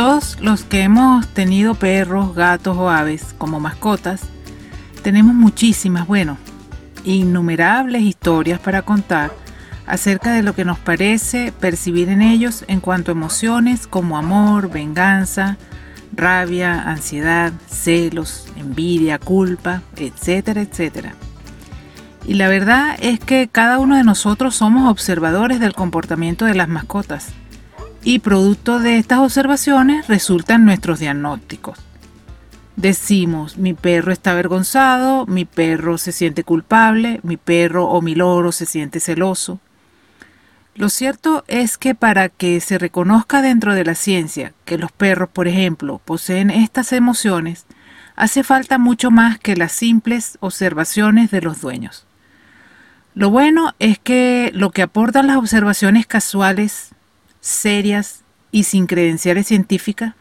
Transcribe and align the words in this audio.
Todos 0.00 0.38
los 0.40 0.64
que 0.64 0.80
hemos 0.80 1.28
tenido 1.28 1.74
perros, 1.74 2.34
gatos 2.34 2.74
o 2.78 2.88
aves 2.88 3.34
como 3.36 3.60
mascotas, 3.60 4.22
tenemos 5.02 5.34
muchísimas, 5.34 6.06
bueno, 6.06 6.38
innumerables 7.04 8.00
historias 8.00 8.58
para 8.60 8.80
contar 8.80 9.30
acerca 9.86 10.32
de 10.32 10.42
lo 10.42 10.54
que 10.54 10.64
nos 10.64 10.78
parece 10.78 11.52
percibir 11.52 12.08
en 12.08 12.22
ellos 12.22 12.64
en 12.66 12.80
cuanto 12.80 13.10
a 13.10 13.12
emociones 13.12 13.86
como 13.86 14.16
amor, 14.16 14.70
venganza, 14.70 15.58
rabia, 16.14 16.80
ansiedad, 16.80 17.52
celos, 17.68 18.46
envidia, 18.56 19.18
culpa, 19.18 19.82
etcétera, 19.96 20.62
etcétera. 20.62 21.12
Y 22.24 22.36
la 22.36 22.48
verdad 22.48 22.96
es 23.00 23.20
que 23.20 23.50
cada 23.52 23.78
uno 23.78 23.96
de 23.98 24.04
nosotros 24.04 24.56
somos 24.56 24.90
observadores 24.90 25.60
del 25.60 25.74
comportamiento 25.74 26.46
de 26.46 26.54
las 26.54 26.68
mascotas 26.68 27.34
y 28.02 28.20
producto 28.20 28.78
de 28.78 28.98
estas 28.98 29.18
observaciones 29.18 30.08
resultan 30.08 30.64
nuestros 30.64 30.98
diagnósticos. 31.00 31.78
Decimos, 32.76 33.58
mi 33.58 33.74
perro 33.74 34.10
está 34.10 34.30
avergonzado, 34.30 35.26
mi 35.26 35.44
perro 35.44 35.98
se 35.98 36.12
siente 36.12 36.44
culpable, 36.44 37.20
mi 37.22 37.36
perro 37.36 37.86
o 37.86 38.00
mi 38.00 38.14
loro 38.14 38.52
se 38.52 38.64
siente 38.64 39.00
celoso. 39.00 39.60
Lo 40.74 40.88
cierto 40.88 41.44
es 41.46 41.76
que 41.76 41.94
para 41.94 42.30
que 42.30 42.58
se 42.60 42.78
reconozca 42.78 43.42
dentro 43.42 43.74
de 43.74 43.84
la 43.84 43.94
ciencia 43.94 44.54
que 44.64 44.78
los 44.78 44.92
perros, 44.92 45.28
por 45.28 45.46
ejemplo, 45.46 46.00
poseen 46.04 46.48
estas 46.48 46.92
emociones, 46.92 47.66
hace 48.16 48.42
falta 48.44 48.78
mucho 48.78 49.10
más 49.10 49.38
que 49.38 49.56
las 49.56 49.72
simples 49.72 50.38
observaciones 50.40 51.30
de 51.30 51.42
los 51.42 51.60
dueños. 51.60 52.06
Lo 53.14 53.28
bueno 53.28 53.74
es 53.78 53.98
que 53.98 54.52
lo 54.54 54.70
que 54.70 54.82
aportan 54.82 55.26
las 55.26 55.36
observaciones 55.36 56.06
casuales 56.06 56.94
serias 57.40 58.22
y 58.52 58.64
sin 58.64 58.86
credenciales 58.86 59.46
científicas 59.46 60.14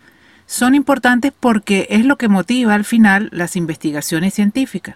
son 0.45 0.75
importantes 0.75 1.31
porque 1.39 1.87
es 1.89 2.05
lo 2.05 2.17
que 2.17 2.27
motiva 2.27 2.73
al 2.73 2.85
final 2.85 3.29
las 3.31 3.55
investigaciones 3.55 4.33
científicas 4.33 4.95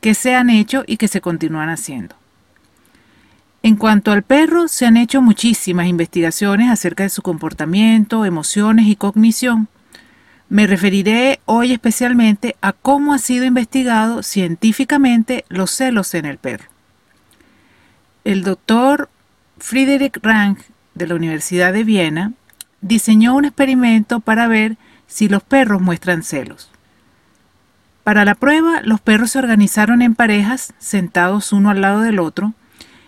que 0.00 0.14
se 0.14 0.34
han 0.34 0.50
hecho 0.50 0.84
y 0.86 0.96
que 0.96 1.08
se 1.08 1.20
continúan 1.20 1.68
haciendo. 1.68 2.16
En 3.62 3.76
cuanto 3.76 4.12
al 4.12 4.22
perro, 4.22 4.68
se 4.68 4.84
han 4.84 4.98
hecho 4.98 5.22
muchísimas 5.22 5.86
investigaciones 5.86 6.70
acerca 6.70 7.04
de 7.04 7.08
su 7.08 7.22
comportamiento, 7.22 8.26
emociones 8.26 8.86
y 8.88 8.96
cognición. 8.96 9.68
Me 10.50 10.66
referiré 10.66 11.40
hoy 11.46 11.72
especialmente 11.72 12.56
a 12.60 12.74
cómo 12.74 13.14
ha 13.14 13.18
sido 13.18 13.46
investigado 13.46 14.22
científicamente 14.22 15.46
los 15.48 15.70
celos 15.70 16.12
en 16.12 16.26
el 16.26 16.36
perro. 16.36 16.68
El 18.24 18.42
doctor 18.42 19.08
Friedrich 19.56 20.18
Rang 20.22 20.58
de 20.94 21.06
la 21.06 21.14
Universidad 21.14 21.72
de 21.72 21.84
Viena 21.84 22.32
diseñó 22.80 23.34
un 23.34 23.44
experimento 23.44 24.20
para 24.20 24.46
ver 24.46 24.76
si 25.06 25.28
los 25.28 25.42
perros 25.42 25.80
muestran 25.80 26.22
celos. 26.22 26.70
Para 28.04 28.24
la 28.24 28.34
prueba, 28.34 28.82
los 28.82 29.00
perros 29.00 29.30
se 29.30 29.38
organizaron 29.38 30.02
en 30.02 30.14
parejas, 30.14 30.74
sentados 30.78 31.52
uno 31.52 31.70
al 31.70 31.80
lado 31.80 32.00
del 32.00 32.18
otro, 32.18 32.52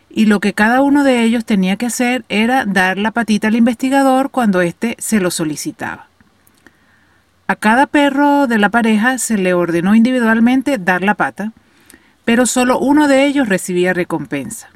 y 0.09 0.25
lo 0.25 0.41
que 0.41 0.55
cada 0.55 0.81
uno 0.81 1.05
de 1.05 1.23
ellos 1.23 1.45
tenía 1.45 1.77
que 1.77 1.87
hacer 1.87 2.25
era 2.31 2.65
dar 2.65 2.97
la 2.97 3.11
patita 3.11 3.49
al 3.49 3.57
investigador 3.57 4.31
cuando 4.31 4.63
éste 4.63 4.97
se 4.99 5.21
lo 5.21 5.31
solicitaba. 5.31 6.09
A 7.47 7.57
cada 7.57 7.87
perro 7.87 8.47
de 8.47 8.59
la 8.59 8.71
pareja 8.71 9.19
se 9.19 9.37
le 9.37 9.53
ordenó 9.53 9.95
individualmente 9.95 10.79
dar 10.79 11.03
la 11.03 11.15
pata, 11.15 11.53
pero 12.25 12.47
solo 12.47 12.79
uno 12.79 13.07
de 13.07 13.27
ellos 13.27 13.49
recibía 13.49 13.93
recompensa. 13.93 14.71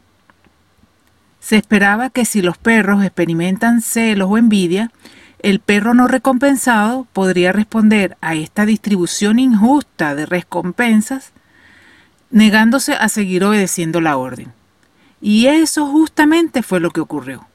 Se 1.40 1.56
esperaba 1.56 2.10
que 2.10 2.24
si 2.24 2.42
los 2.42 2.58
perros 2.58 3.02
experimentan 3.02 3.80
celos 3.80 4.28
o 4.30 4.38
envidia, 4.38 4.92
el 5.42 5.58
perro 5.60 5.94
no 5.94 6.06
recompensado 6.06 7.06
podría 7.12 7.52
responder 7.52 8.16
a 8.20 8.34
esta 8.34 8.66
distribución 8.66 9.38
injusta 9.38 10.14
de 10.14 10.26
recompensas 10.26 11.32
negándose 12.30 12.94
a 12.94 13.08
seguir 13.08 13.42
obedeciendo 13.44 14.00
la 14.00 14.16
orden. 14.16 14.52
Y 15.20 15.46
eso 15.46 15.86
justamente 15.86 16.62
fue 16.62 16.80
lo 16.80 16.90
que 16.90 17.00
ocurrió. 17.00 17.46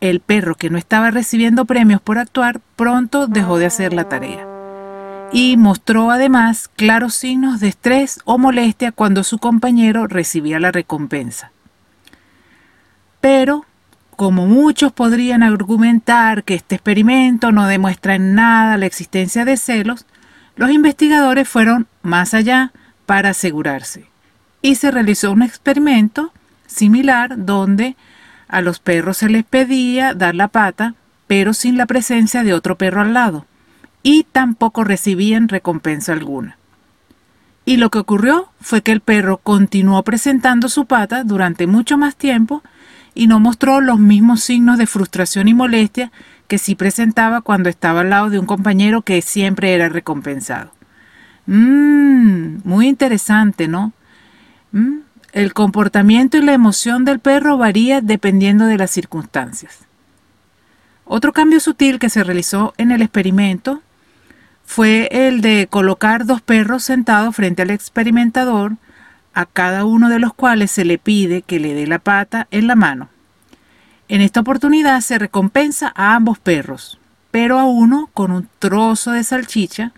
El 0.00 0.20
perro 0.20 0.54
que 0.54 0.70
no 0.70 0.78
estaba 0.78 1.10
recibiendo 1.10 1.64
premios 1.64 2.00
por 2.00 2.18
actuar 2.18 2.60
pronto 2.76 3.26
dejó 3.26 3.58
de 3.58 3.66
hacer 3.66 3.92
la 3.92 4.08
tarea. 4.08 4.46
Y 5.32 5.56
mostró 5.56 6.10
además 6.10 6.68
claros 6.76 7.14
signos 7.14 7.60
de 7.60 7.68
estrés 7.68 8.20
o 8.24 8.36
molestia 8.38 8.92
cuando 8.92 9.24
su 9.24 9.38
compañero 9.38 10.06
recibía 10.06 10.60
la 10.60 10.72
recompensa. 10.72 11.52
Pero, 13.22 13.64
como 14.16 14.46
muchos 14.46 14.92
podrían 14.92 15.44
argumentar 15.44 16.42
que 16.42 16.56
este 16.56 16.74
experimento 16.74 17.52
no 17.52 17.68
demuestra 17.68 18.16
en 18.16 18.34
nada 18.34 18.76
la 18.76 18.86
existencia 18.86 19.44
de 19.44 19.56
celos, 19.56 20.06
los 20.56 20.72
investigadores 20.72 21.48
fueron 21.48 21.86
más 22.02 22.34
allá 22.34 22.72
para 23.06 23.30
asegurarse. 23.30 24.06
Y 24.60 24.74
se 24.74 24.90
realizó 24.90 25.30
un 25.30 25.42
experimento 25.42 26.32
similar 26.66 27.46
donde 27.46 27.96
a 28.48 28.60
los 28.60 28.80
perros 28.80 29.18
se 29.18 29.28
les 29.28 29.44
pedía 29.44 30.14
dar 30.14 30.34
la 30.34 30.48
pata, 30.48 30.96
pero 31.28 31.54
sin 31.54 31.76
la 31.76 31.86
presencia 31.86 32.42
de 32.42 32.54
otro 32.54 32.76
perro 32.76 33.02
al 33.02 33.14
lado, 33.14 33.46
y 34.02 34.24
tampoco 34.24 34.82
recibían 34.82 35.48
recompensa 35.48 36.12
alguna. 36.12 36.58
Y 37.64 37.76
lo 37.76 37.88
que 37.90 38.00
ocurrió 38.00 38.50
fue 38.60 38.82
que 38.82 38.90
el 38.90 39.00
perro 39.00 39.38
continuó 39.38 40.02
presentando 40.02 40.68
su 40.68 40.86
pata 40.86 41.22
durante 41.22 41.68
mucho 41.68 41.96
más 41.96 42.16
tiempo 42.16 42.64
y 43.14 43.26
no 43.26 43.40
mostró 43.40 43.80
los 43.80 43.98
mismos 43.98 44.42
signos 44.42 44.78
de 44.78 44.86
frustración 44.86 45.48
y 45.48 45.54
molestia 45.54 46.12
que 46.48 46.58
sí 46.58 46.74
presentaba 46.74 47.40
cuando 47.40 47.68
estaba 47.68 48.00
al 48.00 48.10
lado 48.10 48.30
de 48.30 48.38
un 48.38 48.46
compañero 48.46 49.02
que 49.02 49.22
siempre 49.22 49.74
era 49.74 49.88
recompensado. 49.88 50.72
Mmm, 51.46 52.58
muy 52.64 52.88
interesante, 52.88 53.68
¿no? 53.68 53.92
Mm, 54.72 54.98
el 55.32 55.54
comportamiento 55.54 56.36
y 56.36 56.42
la 56.42 56.52
emoción 56.52 57.04
del 57.04 57.20
perro 57.20 57.56
varía 57.56 58.00
dependiendo 58.00 58.66
de 58.66 58.78
las 58.78 58.90
circunstancias. 58.90 59.78
Otro 61.04 61.32
cambio 61.32 61.60
sutil 61.60 61.98
que 61.98 62.10
se 62.10 62.24
realizó 62.24 62.74
en 62.78 62.90
el 62.90 63.02
experimento 63.02 63.82
fue 64.64 65.08
el 65.10 65.40
de 65.40 65.66
colocar 65.68 66.24
dos 66.26 66.40
perros 66.40 66.84
sentados 66.84 67.34
frente 67.34 67.62
al 67.62 67.70
experimentador 67.70 68.76
a 69.34 69.46
cada 69.46 69.84
uno 69.84 70.08
de 70.08 70.18
los 70.18 70.34
cuales 70.34 70.70
se 70.70 70.84
le 70.84 70.98
pide 70.98 71.42
que 71.42 71.60
le 71.60 71.74
dé 71.74 71.86
la 71.86 71.98
pata 71.98 72.48
en 72.50 72.66
la 72.66 72.74
mano. 72.74 73.08
En 74.08 74.20
esta 74.20 74.40
oportunidad 74.40 75.00
se 75.00 75.18
recompensa 75.18 75.92
a 75.94 76.14
ambos 76.14 76.38
perros, 76.38 76.98
pero 77.30 77.58
a 77.58 77.64
uno 77.64 78.10
con 78.12 78.30
un 78.30 78.48
trozo 78.58 79.12
de 79.12 79.24
salchicha 79.24 79.92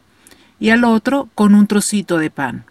y 0.60 0.70
al 0.70 0.84
otro 0.84 1.28
con 1.34 1.54
un 1.54 1.66
trocito 1.66 2.18
de 2.18 2.30
pan. 2.30 2.64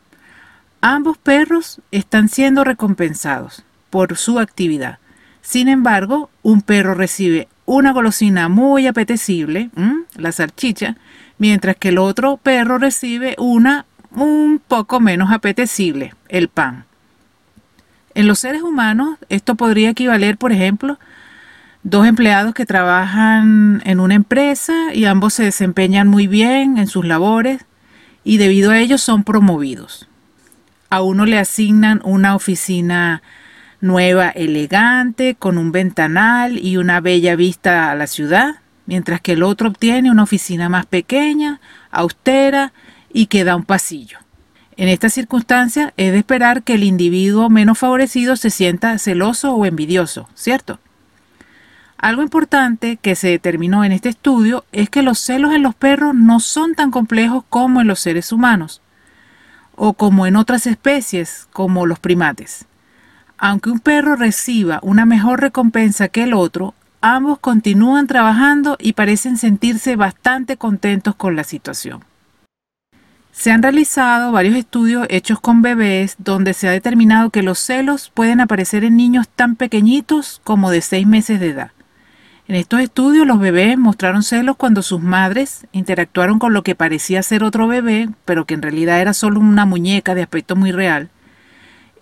Ambos 0.82 1.18
perros 1.18 1.82
están 1.92 2.30
siendo 2.30 2.64
recompensados 2.64 3.64
por 3.90 4.18
su 4.18 4.40
actividad. 4.40 5.00
Sin 5.42 5.68
embargo, 5.68 6.30
un 6.42 6.62
perro 6.62 6.94
recibe 6.94 7.48
una 7.66 7.92
golosina 7.94 8.50
muy 8.50 8.88
apetecible, 8.88 9.70
la 10.16 10.32
salchicha, 10.32 10.98
mientras 11.38 11.76
que 11.76 11.90
el 11.90 11.98
otro 11.98 12.38
perro 12.38 12.78
recibe 12.78 13.36
una 13.38 13.86
un 14.16 14.62
poco 14.66 15.00
menos 15.00 15.32
apetecible, 15.32 16.14
el 16.30 16.48
pan. 16.48 16.86
En 18.16 18.28
los 18.28 18.40
seres 18.40 18.62
humanos, 18.62 19.18
esto 19.30 19.56
podría 19.56 19.90
equivaler, 19.90 20.38
por 20.38 20.52
ejemplo, 20.52 21.00
dos 21.84 22.08
empleados 22.08 22.54
que 22.54 22.66
trabajan 22.66 23.82
en 23.86 24.00
una 24.00 24.14
empresa 24.14 24.94
y 24.94 25.06
ambos 25.06 25.34
se 25.34 25.44
desempeñan 25.44 26.08
muy 26.08 26.28
bien 26.28 26.78
en 26.78 26.88
sus 26.88 27.06
labores 27.06 27.66
y 28.24 28.38
debido 28.38 28.72
a 28.72 28.80
ello 28.80 28.98
son 28.98 29.24
promovidos. 29.24 30.08
A 30.90 31.02
uno 31.02 31.26
le 31.26 31.40
asignan 31.40 32.02
una 32.04 32.36
oficina 32.36 33.24
nueva, 33.82 34.30
elegante, 34.30 35.36
con 35.36 35.58
un 35.58 35.72
ventanal 35.72 36.58
y 36.58 36.78
una 36.78 37.02
bella 37.02 37.36
vista 37.36 37.92
a 37.92 37.96
la 37.96 38.08
ciudad, 38.08 38.58
mientras 38.86 39.20
que 39.20 39.34
el 39.34 39.44
otro 39.44 39.70
obtiene 39.70 40.12
una 40.12 40.24
oficina 40.24 40.70
más 40.70 40.86
pequeña, 40.86 41.60
austera 41.92 42.72
y 43.14 43.28
queda 43.28 43.56
un 43.56 43.64
pasillo. 43.64 44.18
En 44.76 44.90
estas 44.90 45.14
circunstancias 45.14 45.94
es 45.98 46.12
de 46.12 46.18
esperar 46.18 46.64
que 46.64 46.74
el 46.74 46.84
individuo 46.84 47.50
menos 47.50 47.78
favorecido 47.78 48.36
se 48.36 48.50
sienta 48.50 48.98
celoso 48.98 49.54
o 49.54 49.66
envidioso, 49.66 50.28
¿cierto? 50.34 50.80
Algo 51.98 52.24
importante 52.24 52.98
que 52.98 53.16
se 53.16 53.30
determinó 53.30 53.86
en 53.86 53.92
este 53.94 54.10
estudio 54.10 54.66
es 54.72 54.90
que 54.90 55.04
los 55.04 55.20
celos 55.20 55.54
en 55.54 55.62
los 55.62 55.76
perros 55.76 56.16
no 56.16 56.40
son 56.40 56.76
tan 56.76 56.92
complejos 56.92 57.46
como 57.50 57.80
en 57.80 57.88
los 57.88 58.00
seres 58.00 58.32
humanos 58.32 58.82
o 59.76 59.94
como 59.94 60.26
en 60.26 60.36
otras 60.36 60.68
especies 60.68 61.48
como 61.54 61.86
los 61.86 62.00
primates. 62.00 62.66
Aunque 63.38 63.70
un 63.70 63.80
perro 63.80 64.16
reciba 64.16 64.80
una 64.82 65.06
mejor 65.06 65.40
recompensa 65.40 66.10
que 66.10 66.24
el 66.24 66.34
otro, 66.34 66.74
ambos 67.00 67.40
continúan 67.40 68.08
trabajando 68.08 68.76
y 68.80 68.94
parecen 68.94 69.38
sentirse 69.38 69.96
bastante 69.96 70.58
contentos 70.58 71.16
con 71.16 71.36
la 71.36 71.44
situación. 71.44 72.04
Se 73.34 73.52
han 73.52 73.64
realizado 73.64 74.32
varios 74.32 74.56
estudios 74.56 75.08
hechos 75.10 75.40
con 75.40 75.64
bebés 75.64 76.16
donde 76.20 76.54
se 76.54 76.68
ha 76.68 76.72
determinado 76.72 77.32
que 77.32 77.42
los 77.42 77.58
celos 77.58 78.12
pueden 78.14 78.40
aparecer 78.40 78.84
en 78.84 78.96
niños 78.96 79.28
tan 79.28 79.56
pequeñitos 79.56 80.40
como 80.44 80.70
de 80.70 80.82
6 80.82 81.08
meses 81.08 81.40
de 81.40 81.50
edad. 81.50 81.72
En 82.48 82.56
estos 82.56 82.80
estudios 82.82 83.26
los 83.26 83.40
bebés 83.40 83.76
mostraron 83.76 84.22
celos 84.22 84.56
cuando 84.56 84.84
sus 84.84 85.02
madres 85.02 85.66
interactuaron 85.72 86.38
con 86.38 86.54
lo 86.54 86.62
que 86.62 86.76
parecía 86.76 87.24
ser 87.24 87.44
otro 87.44 87.68
bebé, 87.68 88.08
pero 88.24 88.46
que 88.46 88.54
en 88.54 88.62
realidad 88.62 89.02
era 89.02 89.14
solo 89.14 89.40
una 89.40 89.66
muñeca 89.66 90.14
de 90.14 90.22
aspecto 90.22 90.56
muy 90.56 90.72
real, 90.72 91.10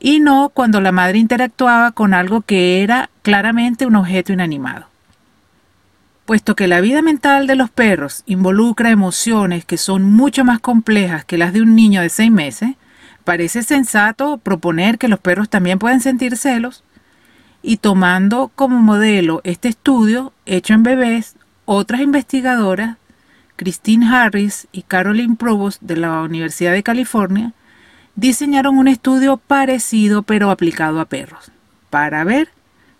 y 0.02 0.20
no 0.20 0.50
cuando 0.50 0.82
la 0.82 0.92
madre 0.92 1.18
interactuaba 1.18 1.94
con 1.94 2.14
algo 2.14 2.42
que 2.42 2.84
era 2.84 3.10
claramente 3.22 3.86
un 3.86 3.96
objeto 3.96 4.34
inanimado. 4.34 4.91
Puesto 6.26 6.56
que 6.56 6.68
la 6.68 6.82
vida 6.82 7.02
mental 7.02 7.48
de 7.48 7.56
los 7.56 7.70
perros 7.70 8.24
involucra 8.26 8.92
emociones 8.92 9.66
que 9.66 9.78
son 9.78 10.04
mucho 10.04 10.46
más 10.46 10.60
complejas 10.60 11.26
que 11.26 11.38
las 11.38 11.54
de 11.54 11.62
un 11.62 11.76
niño 11.76 12.02
de 12.02 12.10
seis 12.10 12.32
meses, 12.32 12.76
parece 13.24 13.64
sensato 13.64 14.38
proponer 14.38 14.98
que 14.98 15.08
los 15.08 15.20
perros 15.20 15.50
también 15.50 15.80
pueden 15.80 16.00
sentir 16.00 16.38
celos 16.38 16.84
y 17.62 17.78
tomando 17.78 18.52
como 18.56 18.80
modelo 18.80 19.42
este 19.44 19.68
estudio 19.68 20.34
hecho 20.46 20.74
en 20.74 20.84
bebés, 20.84 21.36
otras 21.66 22.02
investigadoras, 22.02 22.98
Christine 23.56 24.08
Harris 24.08 24.68
y 24.72 24.82
Caroline 24.84 25.36
Provost 25.36 25.82
de 25.82 25.98
la 25.98 26.22
Universidad 26.22 26.72
de 26.72 26.84
California, 26.84 27.54
diseñaron 28.16 28.78
un 28.78 28.88
estudio 28.88 29.38
parecido 29.38 30.24
pero 30.24 30.50
aplicado 30.50 31.00
a 31.00 31.06
perros, 31.06 31.52
para 31.90 32.24
ver 32.24 32.50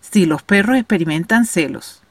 si 0.00 0.26
los 0.26 0.42
perros 0.42 0.76
experimentan 0.76 1.44
celos. 1.44 2.01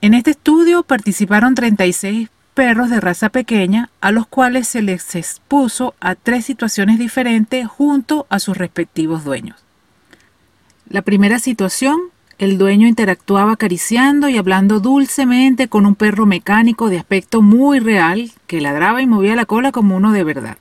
En 0.00 0.14
este 0.14 0.30
estudio 0.30 0.84
participaron 0.84 1.56
36 1.56 2.28
perros 2.54 2.88
de 2.88 3.00
raza 3.00 3.30
pequeña 3.30 3.90
a 4.00 4.12
los 4.12 4.28
cuales 4.28 4.68
se 4.68 4.80
les 4.80 5.16
expuso 5.16 5.94
a 6.00 6.14
tres 6.14 6.44
situaciones 6.44 7.00
diferentes 7.00 7.66
junto 7.66 8.26
a 8.30 8.38
sus 8.38 8.56
respectivos 8.56 9.24
dueños. 9.24 9.56
La 10.88 11.02
primera 11.02 11.40
situación, 11.40 11.98
el 12.38 12.58
dueño 12.58 12.86
interactuaba 12.86 13.52
acariciando 13.52 14.28
y 14.28 14.38
hablando 14.38 14.78
dulcemente 14.78 15.66
con 15.66 15.84
un 15.84 15.96
perro 15.96 16.26
mecánico 16.26 16.88
de 16.90 16.98
aspecto 16.98 17.42
muy 17.42 17.80
real 17.80 18.30
que 18.46 18.60
ladraba 18.60 19.02
y 19.02 19.06
movía 19.06 19.34
la 19.34 19.46
cola 19.46 19.72
como 19.72 19.96
uno 19.96 20.12
de 20.12 20.22
verdad. 20.22 20.58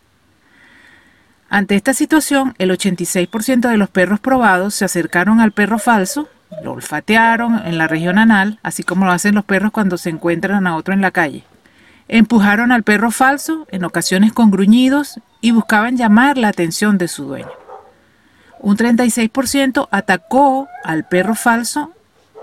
Ante 1.47 1.75
esta 1.75 1.93
situación, 1.93 2.55
el 2.57 2.71
86% 2.71 3.69
de 3.69 3.77
los 3.77 3.89
perros 3.89 4.19
probados 4.19 4.73
se 4.73 4.83
acercaron 4.83 5.39
al 5.39 5.51
perro 5.51 5.77
falso 5.77 6.27
lo 6.63 6.73
olfatearon 6.73 7.61
en 7.65 7.77
la 7.77 7.87
región 7.87 8.17
anal, 8.17 8.59
así 8.63 8.83
como 8.83 9.05
lo 9.05 9.11
hacen 9.11 9.35
los 9.35 9.45
perros 9.45 9.71
cuando 9.71 9.97
se 9.97 10.09
encuentran 10.09 10.67
a 10.67 10.75
otro 10.75 10.93
en 10.93 11.01
la 11.01 11.11
calle. 11.11 11.43
Empujaron 12.07 12.71
al 12.71 12.83
perro 12.83 13.11
falso, 13.11 13.67
en 13.69 13.83
ocasiones 13.83 14.31
con 14.31 14.49
gruñidos, 14.49 15.19
y 15.41 15.51
buscaban 15.51 15.97
llamar 15.97 16.37
la 16.37 16.47
atención 16.47 16.97
de 16.97 17.07
su 17.07 17.25
dueño. 17.25 17.51
Un 18.59 18.77
36% 18.77 19.87
atacó 19.91 20.67
al 20.83 21.05
perro 21.05 21.35
falso 21.35 21.91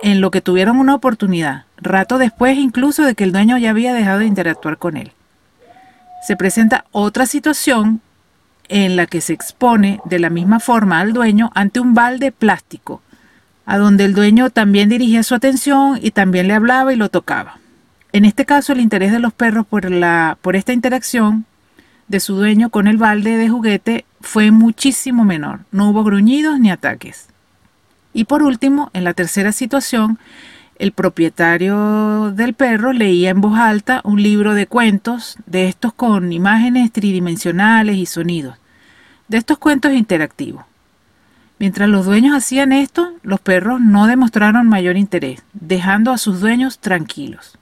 en 0.02 0.20
lo 0.20 0.30
que 0.30 0.40
tuvieron 0.40 0.78
una 0.78 0.94
oportunidad, 0.94 1.64
rato 1.78 2.18
después 2.18 2.58
incluso 2.58 3.04
de 3.04 3.14
que 3.14 3.24
el 3.24 3.32
dueño 3.32 3.58
ya 3.58 3.70
había 3.70 3.94
dejado 3.94 4.20
de 4.20 4.26
interactuar 4.26 4.78
con 4.78 4.96
él. 4.96 5.12
Se 6.26 6.36
presenta 6.36 6.84
otra 6.92 7.26
situación 7.26 8.00
en 8.68 8.96
la 8.96 9.06
que 9.06 9.20
se 9.20 9.32
expone 9.32 10.00
de 10.04 10.18
la 10.18 10.30
misma 10.30 10.60
forma 10.60 11.00
al 11.00 11.12
dueño 11.12 11.50
ante 11.54 11.80
un 11.80 11.94
balde 11.94 12.32
plástico 12.32 13.02
a 13.66 13.78
donde 13.78 14.04
el 14.04 14.14
dueño 14.14 14.50
también 14.50 14.88
dirigía 14.88 15.22
su 15.22 15.34
atención 15.34 15.98
y 16.02 16.10
también 16.10 16.48
le 16.48 16.54
hablaba 16.54 16.92
y 16.92 16.96
lo 16.96 17.08
tocaba. 17.08 17.58
En 18.12 18.24
este 18.24 18.44
caso, 18.44 18.72
el 18.72 18.80
interés 18.80 19.10
de 19.12 19.18
los 19.18 19.32
perros 19.32 19.66
por, 19.66 19.90
la, 19.90 20.38
por 20.40 20.56
esta 20.56 20.72
interacción 20.72 21.46
de 22.08 22.20
su 22.20 22.36
dueño 22.36 22.70
con 22.70 22.86
el 22.86 22.96
balde 22.96 23.36
de 23.36 23.48
juguete 23.48 24.04
fue 24.20 24.50
muchísimo 24.50 25.24
menor. 25.24 25.60
No 25.72 25.90
hubo 25.90 26.04
gruñidos 26.04 26.60
ni 26.60 26.70
ataques. 26.70 27.28
Y 28.12 28.24
por 28.24 28.42
último, 28.42 28.90
en 28.92 29.04
la 29.04 29.14
tercera 29.14 29.52
situación, 29.52 30.18
el 30.78 30.92
propietario 30.92 32.32
del 32.32 32.54
perro 32.54 32.92
leía 32.92 33.30
en 33.30 33.40
voz 33.40 33.58
alta 33.58 34.00
un 34.04 34.22
libro 34.22 34.54
de 34.54 34.66
cuentos, 34.66 35.36
de 35.46 35.68
estos 35.68 35.92
con 35.92 36.32
imágenes 36.32 36.92
tridimensionales 36.92 37.96
y 37.96 38.06
sonidos, 38.06 38.56
de 39.28 39.38
estos 39.38 39.58
cuentos 39.58 39.92
interactivos. 39.92 40.64
Mientras 41.64 41.88
los 41.88 42.04
dueños 42.04 42.36
hacían 42.36 42.72
esto, 42.72 43.14
los 43.22 43.40
perros 43.40 43.80
no 43.80 44.06
demostraron 44.06 44.68
mayor 44.68 44.98
interés, 44.98 45.42
dejando 45.54 46.12
a 46.12 46.18
sus 46.18 46.40
dueños 46.40 46.78
tranquilos. 46.78 47.56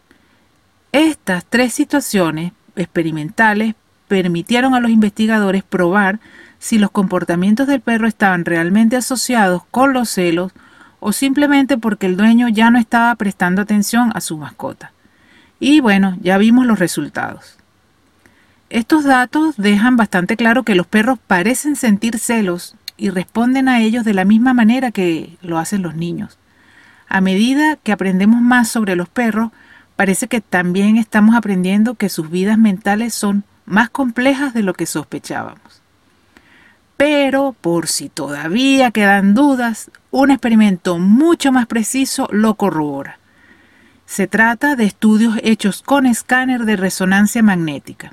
Estas 0.91 1.45
tres 1.45 1.73
situaciones 1.73 2.51
experimentales 2.75 3.77
permitieron 4.09 4.75
a 4.75 4.81
los 4.81 4.91
investigadores 4.91 5.63
probar 5.63 6.19
si 6.59 6.81
los 6.81 6.91
comportamientos 6.91 7.69
del 7.69 7.81
perro 7.81 8.09
estaban 8.09 8.45
realmente 8.45 8.97
asociados 8.97 9.63
con 9.71 9.93
los 9.93 10.09
celos 10.09 10.51
o 10.99 11.13
simplemente 11.13 11.79
porque 11.79 12.07
el 12.07 12.17
dueño 12.17 12.49
ya 12.49 12.73
no 12.73 12.81
estaba 12.81 13.15
prestando 13.15 13.63
atención 13.63 14.11
a 14.17 14.21
su 14.21 14.37
mascota. 14.37 14.91
Y 15.61 15.79
bueno, 15.79 16.17
ya 16.21 16.39
vimos 16.39 16.67
los 16.67 16.81
resultados. 16.81 17.57
Estos 18.69 19.05
datos 19.05 19.55
dejan 19.59 19.97
bastante 19.97 20.37
claro 20.37 20.65
que 20.65 20.75
los 20.75 20.89
perros 20.89 21.21
parecen 21.25 21.77
sentir 21.77 22.19
celos 22.19 22.75
y 22.97 23.11
responden 23.11 23.69
a 23.69 23.81
ellos 23.81 24.05
de 24.05 24.15
la 24.15 24.25
misma 24.25 24.55
manera 24.55 24.91
que 24.91 25.37
lo 25.43 25.59
hacen 25.59 25.83
los 25.83 25.95
niños. 25.95 26.39
A 27.09 27.21
medida 27.21 27.77
que 27.77 27.93
aprendemos 27.93 28.41
más 28.41 28.69
sobre 28.69 28.97
los 28.97 29.09
perros, 29.09 29.51
parece 29.97 30.29
que 30.29 30.41
también 30.41 30.97
estamos 30.97 31.35
aprendiendo 31.35 31.95
que 31.95 32.09
sus 32.09 32.31
vidas 32.31 32.59
mentales 32.59 33.15
son 33.15 33.45
más 33.67 33.91
complejas 33.91 34.55
de 34.55 34.63
lo 34.63 34.75
que 34.75 34.87
sospechábamos. 34.87 35.83
Pero, 36.97 37.57
por 37.61 37.89
si 37.89 38.09
todavía 38.09 38.93
quedan 38.93 39.35
dudas, 39.35 39.91
un 40.11 40.31
experimento 40.31 40.99
mucho 40.99 41.51
más 41.51 41.67
preciso 41.67 42.29
lo 42.31 42.55
corrobora. 42.55 43.19
Se 44.07 44.27
trata 44.27 44.77
de 44.77 44.85
estudios 44.85 45.39
hechos 45.43 45.83
con 45.83 46.07
escáner 46.07 46.65
de 46.65 46.77
resonancia 46.77 47.43
magnética. 47.43 48.13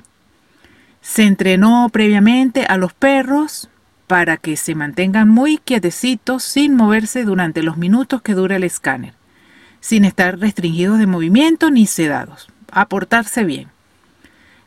Se 1.02 1.24
entrenó 1.24 1.88
previamente 1.92 2.64
a 2.64 2.76
los 2.76 2.92
perros 2.92 3.68
para 4.10 4.38
que 4.38 4.56
se 4.56 4.74
mantengan 4.74 5.28
muy 5.28 5.58
quietecitos 5.58 6.42
sin 6.42 6.74
moverse 6.74 7.22
durante 7.22 7.62
los 7.62 7.76
minutos 7.76 8.22
que 8.22 8.34
dura 8.34 8.56
el 8.56 8.64
escáner, 8.64 9.14
sin 9.78 10.04
estar 10.04 10.36
restringidos 10.40 10.98
de 10.98 11.06
movimiento 11.06 11.70
ni 11.70 11.86
sedados, 11.86 12.48
a 12.72 12.88
portarse 12.88 13.44
bien. 13.44 13.68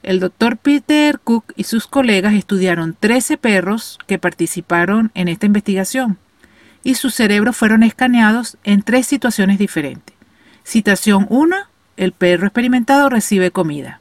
El 0.02 0.22
doctor 0.22 0.56
Peter 0.56 1.20
Cook 1.20 1.52
y 1.58 1.66
sus 1.66 1.88
colegas 1.88 2.36
estudiaron 2.36 2.96
13 2.98 3.36
perros 3.36 4.00
que 4.08 4.18
participaron 4.18 5.12
en 5.14 5.28
esta 5.28 5.46
investigación 5.46 6.20
y 6.82 6.96
sus 6.96 7.14
cerebros 7.14 7.58
fueron 7.58 7.84
escaneados 7.84 8.58
en 8.64 8.82
tres 8.82 9.08
situaciones 9.08 9.60
diferentes. 9.60 10.16
Situación 10.64 11.28
1, 11.30 11.54
el 11.98 12.14
perro 12.14 12.48
experimentado 12.48 13.10
recibe 13.10 13.52
comida. 13.52 14.00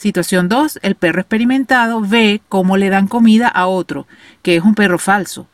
Situación 0.00 0.48
2. 0.48 0.78
El 0.80 0.94
perro 0.94 1.20
experimentado 1.20 2.00
ve 2.00 2.40
cómo 2.48 2.78
le 2.78 2.88
dan 2.88 3.06
comida 3.06 3.48
a 3.48 3.66
otro, 3.66 4.06
que 4.40 4.56
es 4.56 4.64
un 4.64 4.74
perro 4.74 4.98
falso. 4.98 5.46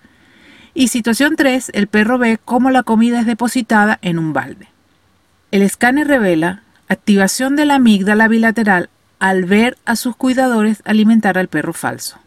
Y 0.73 0.87
situación 0.87 1.35
3. 1.35 1.73
El 1.75 1.89
perro 1.89 2.17
ve 2.17 2.39
cómo 2.45 2.71
la 2.71 2.85
comida 2.85 3.19
es 3.19 3.27
depositada 3.27 3.99
en 4.03 4.21
un 4.21 4.33
balde. 4.33 4.69
El 5.51 5.63
escáner 5.63 6.07
revela 6.07 6.63
activación 6.87 7.57
de 7.57 7.65
la 7.65 7.75
amígdala 7.75 8.29
bilateral 8.29 8.89
al 9.19 9.47
ver 9.47 9.79
a 9.85 9.97
sus 9.97 10.15
cuidadores 10.15 10.81
alimentar 10.85 11.39
al 11.39 11.49
perro 11.49 11.73
falso. 11.73 12.21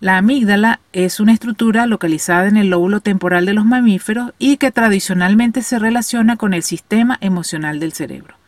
La 0.00 0.18
amígdala 0.18 0.80
es 0.92 1.18
una 1.18 1.32
estructura 1.32 1.86
localizada 1.86 2.46
en 2.46 2.58
el 2.58 2.68
lóbulo 2.68 3.00
temporal 3.00 3.46
de 3.46 3.54
los 3.54 3.64
mamíferos 3.64 4.34
y 4.38 4.58
que 4.58 4.70
tradicionalmente 4.70 5.62
se 5.62 5.78
relaciona 5.78 6.36
con 6.36 6.52
el 6.52 6.62
sistema 6.62 7.16
emocional 7.22 7.80
del 7.80 7.94
cerebro. 7.94 8.41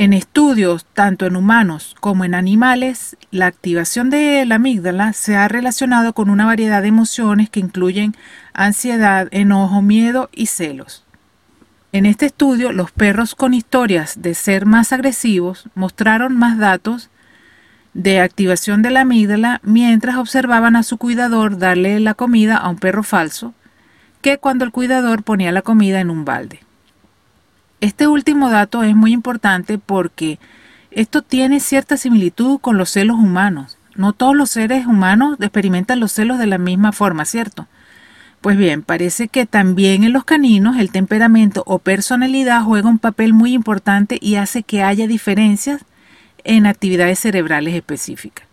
En 0.00 0.14
estudios 0.14 0.86
tanto 0.94 1.26
en 1.26 1.36
humanos 1.36 1.94
como 2.00 2.24
en 2.24 2.34
animales, 2.34 3.18
la 3.30 3.44
activación 3.44 4.08
de 4.08 4.46
la 4.46 4.54
amígdala 4.54 5.12
se 5.12 5.36
ha 5.36 5.46
relacionado 5.46 6.14
con 6.14 6.30
una 6.30 6.46
variedad 6.46 6.80
de 6.80 6.88
emociones 6.88 7.50
que 7.50 7.60
incluyen 7.60 8.16
ansiedad, 8.54 9.28
enojo, 9.30 9.82
miedo 9.82 10.30
y 10.32 10.46
celos. 10.46 11.04
En 11.92 12.06
este 12.06 12.24
estudio, 12.24 12.72
los 12.72 12.92
perros 12.92 13.34
con 13.34 13.52
historias 13.52 14.22
de 14.22 14.32
ser 14.32 14.64
más 14.64 14.94
agresivos 14.94 15.68
mostraron 15.74 16.34
más 16.34 16.56
datos 16.56 17.10
de 17.92 18.20
activación 18.20 18.80
de 18.80 18.92
la 18.92 19.02
amígdala 19.02 19.60
mientras 19.64 20.16
observaban 20.16 20.76
a 20.76 20.82
su 20.82 20.96
cuidador 20.96 21.58
darle 21.58 22.00
la 22.00 22.14
comida 22.14 22.56
a 22.56 22.70
un 22.70 22.78
perro 22.78 23.02
falso 23.02 23.52
que 24.22 24.38
cuando 24.38 24.64
el 24.64 24.72
cuidador 24.72 25.24
ponía 25.24 25.52
la 25.52 25.60
comida 25.60 26.00
en 26.00 26.08
un 26.08 26.24
balde. 26.24 26.60
Este 27.80 28.06
último 28.06 28.50
dato 28.50 28.82
es 28.82 28.94
muy 28.94 29.12
importante 29.12 29.78
porque 29.78 30.38
esto 30.90 31.22
tiene 31.22 31.60
cierta 31.60 31.96
similitud 31.96 32.60
con 32.60 32.76
los 32.76 32.90
celos 32.90 33.16
humanos. 33.16 33.78
No 33.94 34.12
todos 34.12 34.36
los 34.36 34.50
seres 34.50 34.86
humanos 34.86 35.36
experimentan 35.40 36.00
los 36.00 36.12
celos 36.12 36.38
de 36.38 36.46
la 36.46 36.58
misma 36.58 36.92
forma, 36.92 37.24
¿cierto? 37.24 37.66
Pues 38.40 38.56
bien, 38.56 38.82
parece 38.82 39.28
que 39.28 39.46
también 39.46 40.04
en 40.04 40.12
los 40.12 40.24
caninos 40.24 40.78
el 40.78 40.90
temperamento 40.90 41.62
o 41.66 41.78
personalidad 41.78 42.62
juega 42.64 42.88
un 42.88 42.98
papel 42.98 43.32
muy 43.32 43.52
importante 43.52 44.18
y 44.20 44.36
hace 44.36 44.62
que 44.62 44.82
haya 44.82 45.06
diferencias 45.06 45.84
en 46.44 46.66
actividades 46.66 47.18
cerebrales 47.18 47.74
específicas. 47.74 48.46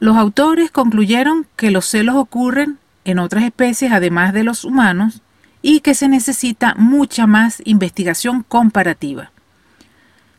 Los 0.00 0.16
autores 0.16 0.70
concluyeron 0.70 1.46
que 1.56 1.70
los 1.70 1.86
celos 1.86 2.14
ocurren 2.16 2.78
en 3.04 3.18
otras 3.18 3.44
especies 3.44 3.92
además 3.92 4.32
de 4.32 4.44
los 4.44 4.64
humanos 4.64 5.22
y 5.62 5.80
que 5.80 5.94
se 5.94 6.08
necesita 6.08 6.74
mucha 6.76 7.26
más 7.26 7.62
investigación 7.64 8.44
comparativa. 8.46 9.30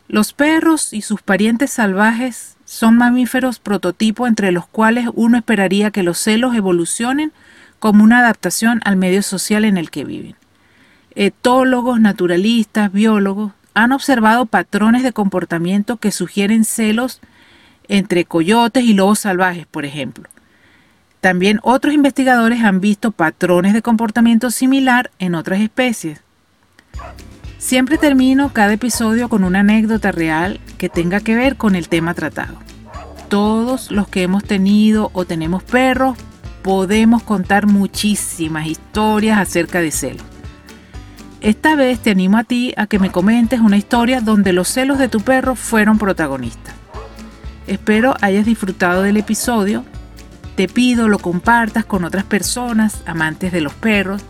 Los 0.08 0.34
perros 0.34 0.94
y 0.94 1.02
sus 1.02 1.22
parientes 1.22 1.72
salvajes 1.72 2.58
son 2.66 2.98
mamíferos 2.98 3.60
prototipo 3.60 4.28
entre 4.28 4.52
los 4.52 4.66
cuales 4.66 5.08
uno 5.14 5.38
esperaría 5.38 5.92
que 5.92 6.04
los 6.04 6.18
celos 6.18 6.56
evolucionen 6.56 7.32
como 7.80 8.04
una 8.04 8.20
adaptación 8.20 8.82
al 8.86 8.96
medio 8.96 9.22
social 9.22 9.66
en 9.66 9.78
el 9.78 9.90
que 9.90 10.06
viven. 10.06 10.36
Etólogos, 11.16 12.00
naturalistas, 12.00 12.92
biólogos 12.92 13.52
han 13.74 13.92
observado 13.92 14.46
patrones 14.46 15.04
de 15.04 15.14
comportamiento 15.14 15.98
que 15.98 16.12
sugieren 16.12 16.66
celos 16.66 17.22
entre 17.88 18.26
coyotes 18.26 18.84
y 18.84 18.94
lobos 18.94 19.20
salvajes, 19.20 19.66
por 19.66 19.86
ejemplo. 19.86 20.30
También 21.22 21.60
otros 21.64 21.94
investigadores 21.94 22.64
han 22.64 22.80
visto 22.80 23.12
patrones 23.12 23.74
de 23.74 23.82
comportamiento 23.82 24.52
similar 24.52 25.12
en 25.20 25.36
otras 25.36 25.60
especies. 25.60 26.22
Siempre 27.58 27.98
termino 27.98 28.54
cada 28.54 28.74
episodio 28.74 29.28
con 29.28 29.44
una 29.44 29.60
anécdota 29.60 30.14
real 30.14 30.62
que 30.78 30.88
tenga 30.88 31.20
que 31.20 31.36
ver 31.36 31.58
con 31.58 31.76
el 31.76 31.90
tema 31.90 32.14
tratado. 32.14 32.56
Todos 33.28 33.92
los 33.92 34.08
que 34.08 34.24
hemos 34.24 34.44
tenido 34.46 35.12
o 35.14 35.26
tenemos 35.26 35.62
perros 35.62 36.18
podemos 36.62 37.22
contar 37.22 37.68
muchísimas 37.68 38.68
historias 38.68 39.38
acerca 39.38 39.82
de 39.82 39.92
celos. 39.92 40.24
Esta 41.42 41.76
vez 41.76 42.00
te 42.00 42.12
animo 42.12 42.38
a 42.38 42.44
ti 42.44 42.74
a 42.76 42.88
que 42.88 43.00
me 43.00 43.12
comentes 43.12 43.60
una 43.60 43.78
historia 43.78 44.20
donde 44.22 44.52
los 44.52 44.68
celos 44.68 44.98
de 44.98 45.08
tu 45.08 45.22
perro 45.22 45.56
fueron 45.56 45.98
protagonistas. 45.98 46.74
Espero 47.68 48.16
hayas 48.22 48.46
disfrutado 48.46 49.04
del 49.04 49.18
episodio. 49.18 49.86
Te 50.60 50.68
pido 50.68 51.08
lo 51.08 51.20
compartas 51.20 51.86
con 51.86 52.04
otras 52.04 52.26
personas 52.26 53.02
amantes 53.06 53.54
de 53.54 53.62
los 53.62 53.74
perros 53.74 54.22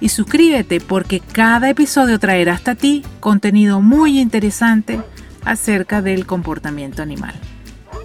y 0.00 0.08
suscríbete 0.08 0.80
porque 0.80 1.20
cada 1.20 1.70
episodio 1.70 2.18
traerá 2.18 2.54
hasta 2.54 2.74
ti 2.74 3.04
contenido 3.20 3.80
muy 3.80 4.18
interesante 4.18 5.00
acerca 5.44 6.02
del 6.02 6.26
comportamiento 6.26 7.02
animal. 7.02 7.36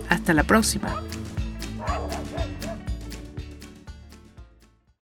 Hasta 0.10 0.36
la 0.36 0.44
próxima. 0.44 0.94